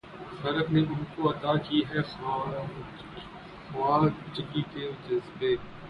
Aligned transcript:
فلک 0.37 0.67
نے 0.71 0.81
ان 0.83 1.03
کو 1.11 1.29
عطا 1.29 1.53
کی 1.65 1.81
ہے 1.89 2.01
خواجگی 3.67 4.61
کہ 4.71 4.89
جنھیں 5.03 5.55